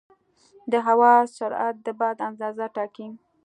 [0.71, 3.07] د هوا سرعت د باد اندازه ټاکي.